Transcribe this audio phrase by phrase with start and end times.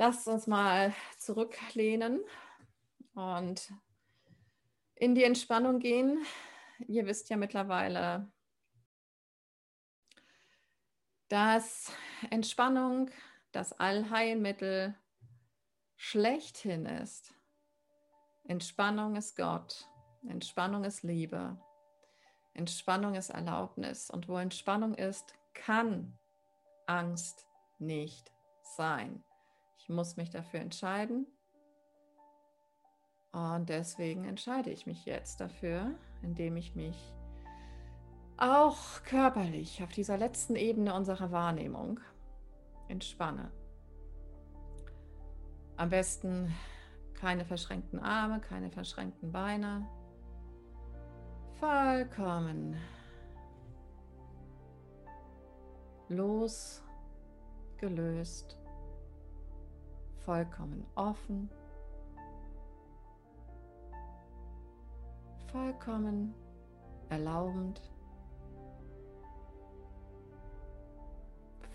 [0.00, 2.20] Lasst uns mal zurücklehnen
[3.16, 3.72] und
[4.94, 6.24] in die Entspannung gehen.
[6.86, 8.30] Ihr wisst ja mittlerweile,
[11.26, 11.90] dass
[12.30, 13.10] Entspannung
[13.50, 14.94] das Allheilmittel
[15.96, 17.34] schlechthin ist.
[18.44, 19.88] Entspannung ist Gott.
[20.28, 21.60] Entspannung ist Liebe.
[22.54, 24.10] Entspannung ist Erlaubnis.
[24.10, 26.16] Und wo Entspannung ist, kann
[26.86, 27.48] Angst
[27.80, 28.30] nicht
[28.62, 29.24] sein.
[29.88, 31.26] Muss mich dafür entscheiden.
[33.32, 36.96] Und deswegen entscheide ich mich jetzt dafür, indem ich mich
[38.36, 42.00] auch körperlich auf dieser letzten Ebene unserer Wahrnehmung
[42.88, 43.50] entspanne.
[45.76, 46.54] Am besten
[47.14, 49.88] keine verschränkten Arme, keine verschränkten Beine.
[51.58, 52.76] Vollkommen
[56.08, 56.82] losgelöst
[60.28, 61.48] vollkommen offen,
[65.50, 66.34] vollkommen
[67.08, 67.80] erlaubend,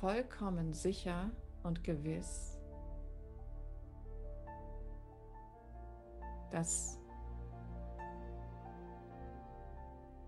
[0.00, 1.30] vollkommen sicher
[1.62, 2.58] und gewiss,
[6.50, 6.98] dass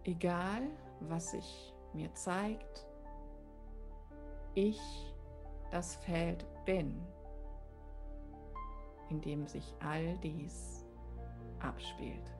[0.05, 0.69] egal
[1.01, 2.87] was sich mir zeigt,
[4.53, 4.79] ich
[5.71, 7.03] das Feld bin
[9.11, 10.87] in dem sich all dies
[11.59, 12.33] abspielt.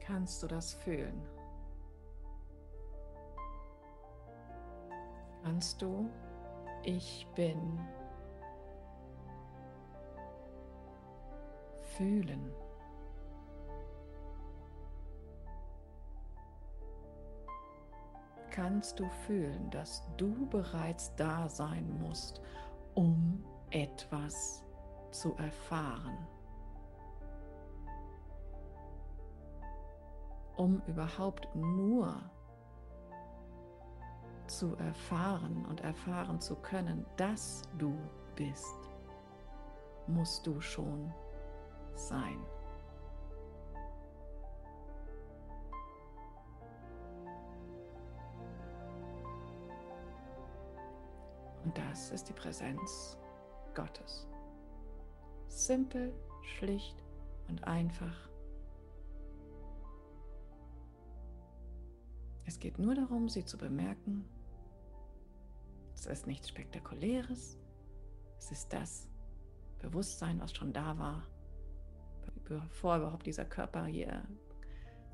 [0.00, 1.20] Kannst du das fühlen?
[5.42, 6.08] Kannst du,
[6.82, 7.78] ich bin,
[11.96, 12.61] fühlen?
[18.52, 22.40] Kannst du fühlen, dass du bereits da sein musst,
[22.94, 24.62] um etwas
[25.10, 26.18] zu erfahren.
[30.56, 32.14] Um überhaupt nur
[34.46, 37.96] zu erfahren und erfahren zu können, dass du
[38.36, 38.76] bist,
[40.06, 41.12] musst du schon
[41.94, 42.38] sein.
[51.64, 53.16] Und das ist die Präsenz
[53.74, 54.26] Gottes.
[55.48, 56.12] Simpel,
[56.42, 57.02] schlicht
[57.48, 58.28] und einfach.
[62.44, 64.24] Es geht nur darum, sie zu bemerken.
[65.94, 67.58] Es ist nichts Spektakuläres.
[68.38, 69.08] Es ist das
[69.78, 71.22] Bewusstsein, was schon da war,
[72.44, 74.24] bevor überhaupt dieser Körper hier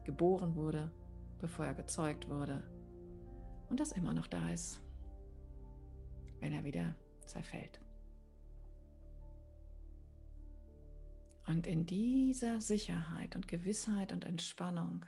[0.04, 0.90] geboren wurde,
[1.38, 2.62] bevor er gezeugt wurde
[3.68, 4.80] und das immer noch da ist
[6.40, 6.94] wenn er wieder
[7.26, 7.80] zerfällt.
[11.46, 15.06] Und in dieser Sicherheit und Gewissheit und Entspannung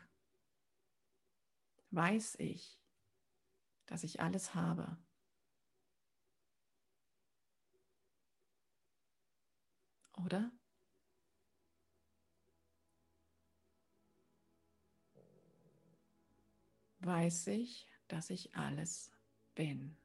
[1.91, 2.81] weiß ich,
[3.85, 4.97] dass ich alles habe.
[10.25, 10.51] Oder?
[17.01, 19.13] Weiß ich, dass ich alles
[19.55, 19.97] bin.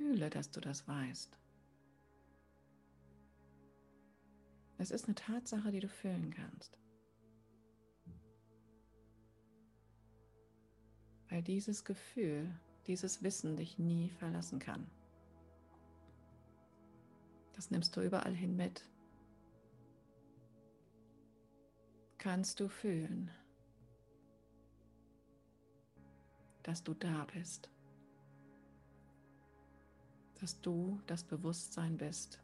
[0.00, 1.38] Fühle, dass du das weißt.
[4.78, 6.78] Es ist eine Tatsache, die du fühlen kannst.
[11.28, 12.50] Weil dieses Gefühl,
[12.86, 14.90] dieses Wissen dich nie verlassen kann.
[17.52, 18.88] Das nimmst du überall hin mit.
[22.16, 23.30] Kannst du fühlen,
[26.62, 27.68] dass du da bist
[30.40, 32.40] dass du das Bewusstsein bist,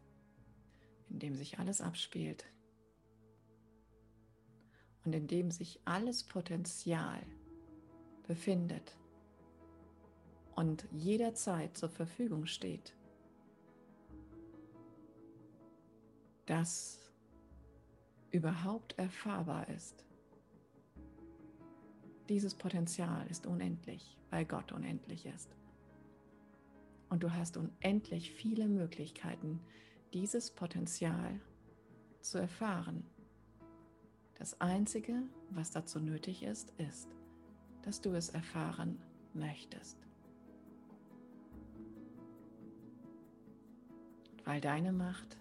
[1.08, 2.44] in dem sich alles abspielt
[5.04, 7.22] und in dem sich alles Potenzial
[8.26, 8.96] befindet
[10.56, 12.94] und jederzeit zur Verfügung steht,
[16.46, 16.98] das
[18.30, 20.04] überhaupt erfahrbar ist.
[22.28, 25.56] Dieses Potenzial ist unendlich, weil Gott unendlich ist.
[27.08, 29.60] Und du hast unendlich viele Möglichkeiten,
[30.12, 31.40] dieses Potenzial
[32.20, 33.04] zu erfahren.
[34.38, 37.08] Das Einzige, was dazu nötig ist, ist,
[37.82, 38.98] dass du es erfahren
[39.34, 39.96] möchtest.
[44.44, 45.36] Weil deine Macht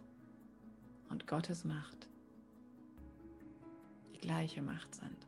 [1.09, 2.09] und Gottes Macht
[4.13, 5.27] die gleiche Macht sind.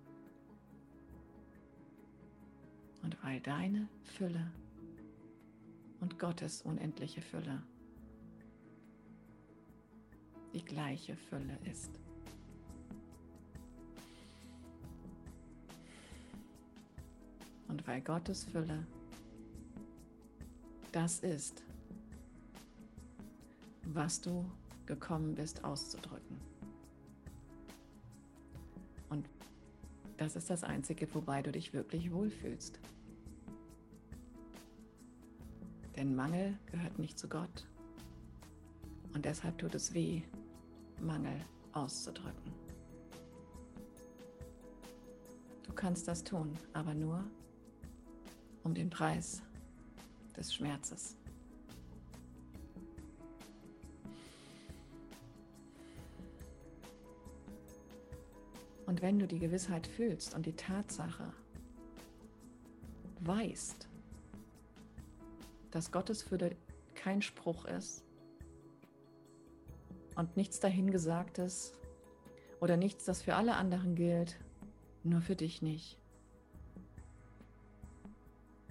[3.28, 4.52] weil deine Fülle
[6.00, 7.64] und Gottes unendliche Fülle
[10.54, 11.92] die gleiche Fülle ist.
[17.68, 18.88] Und weil Gottes Fülle
[20.92, 21.62] das ist,
[23.84, 24.50] was du
[24.88, 26.38] gekommen bist auszudrücken.
[29.10, 29.30] Und
[30.18, 32.80] das ist das Einzige, wobei du dich wirklich wohlfühlst.
[35.98, 37.66] Denn Mangel gehört nicht zu Gott.
[39.14, 40.22] Und deshalb tut es weh,
[41.02, 42.54] Mangel auszudrücken.
[45.64, 47.24] Du kannst das tun, aber nur
[48.64, 49.42] um den Preis
[50.36, 51.16] des Schmerzes.
[58.86, 61.34] Und wenn du die Gewissheit fühlst und die Tatsache
[63.22, 63.88] weißt,
[65.72, 66.56] dass Gottes Fülle
[66.96, 68.04] kein Spruch ist
[70.16, 71.74] und nichts dahingesagtes
[72.60, 74.38] oder nichts, das für alle anderen gilt,
[75.04, 75.98] nur für dich nicht.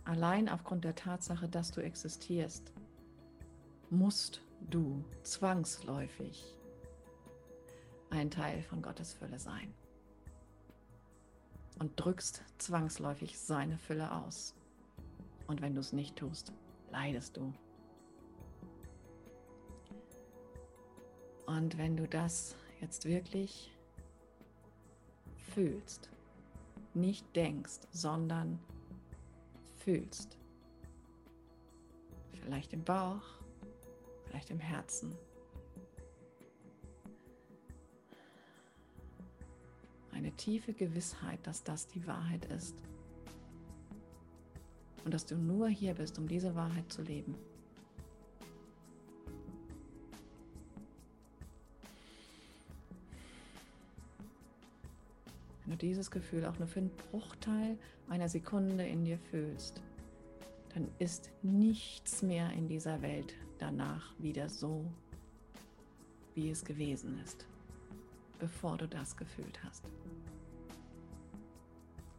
[0.05, 2.73] Allein aufgrund der Tatsache, dass du existierst,
[3.91, 4.41] musst
[4.71, 6.57] du zwangsläufig
[8.11, 9.75] ein Teil von Gottes Fülle sein
[11.79, 14.55] und drückst zwangsläufig seine Fülle aus.
[15.47, 16.53] Und wenn du es nicht tust,
[16.97, 17.53] leidest du.
[21.45, 23.71] Und wenn du das jetzt wirklich
[25.53, 26.11] fühlst,
[26.95, 28.59] nicht denkst, sondern
[29.77, 30.39] fühlst,
[32.33, 33.23] vielleicht im Bauch,
[34.25, 35.15] vielleicht im Herzen,
[40.13, 42.75] eine tiefe Gewissheit, dass das die Wahrheit ist.
[45.07, 47.35] Und dass du nur hier bist, um diese Wahrheit zu leben.
[55.65, 57.79] Wenn du dieses Gefühl auch nur für einen Bruchteil
[58.11, 59.81] einer Sekunde in dir fühlst,
[60.75, 64.85] dann ist nichts mehr in dieser Welt danach wieder so,
[66.35, 67.47] wie es gewesen ist
[68.39, 69.85] bevor du das gefühlt hast.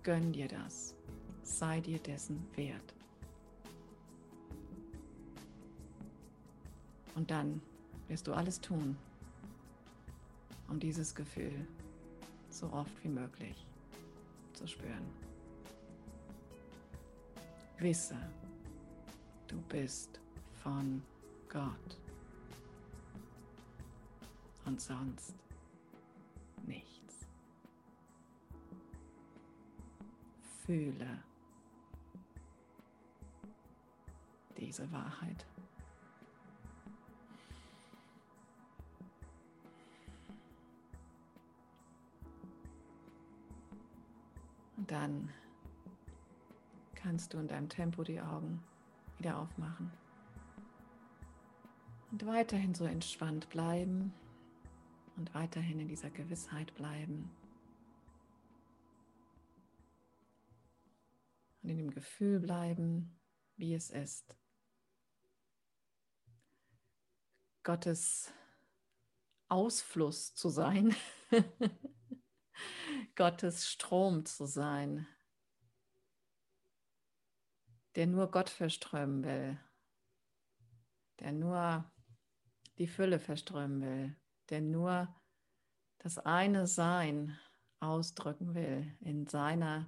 [0.03, 0.95] Gönn dir das.
[1.47, 2.93] Sei dir dessen wert.
[7.15, 7.61] Und dann
[8.09, 8.97] wirst du alles tun,
[10.67, 11.65] um dieses Gefühl
[12.49, 13.65] so oft wie möglich
[14.53, 15.07] zu spüren.
[17.79, 18.17] Wisse,
[19.47, 20.19] du bist
[20.61, 21.01] von
[21.47, 21.97] Gott.
[24.65, 25.33] Und sonst
[26.65, 27.25] nichts.
[30.65, 31.23] Fühle
[34.57, 35.45] diese Wahrheit.
[44.77, 45.29] Und dann
[46.95, 48.63] kannst du in deinem Tempo die Augen
[49.17, 49.91] wieder aufmachen
[52.11, 54.13] und weiterhin so entspannt bleiben
[55.17, 57.29] und weiterhin in dieser Gewissheit bleiben.
[61.63, 63.19] Und in dem Gefühl bleiben,
[63.57, 64.37] wie es ist.
[67.67, 68.31] Gottes
[69.49, 70.95] Ausfluss zu sein,
[73.15, 75.05] Gottes Strom zu sein,
[77.95, 79.59] der nur Gott verströmen will,
[81.19, 81.91] der nur
[82.77, 84.15] die Fülle verströmen will
[84.49, 85.13] der nur
[85.99, 87.37] das eine Sein
[87.79, 89.87] ausdrücken will in seiner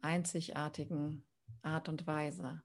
[0.00, 1.24] einzigartigen
[1.62, 2.62] Art und Weise.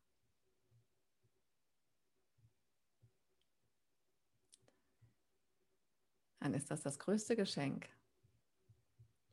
[6.48, 7.90] Dann ist das das größte Geschenk,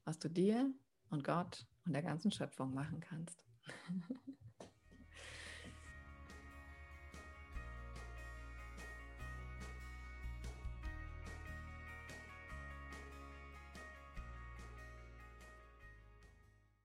[0.03, 0.75] was du dir
[1.11, 3.41] und Gott und der ganzen Schöpfung machen kannst.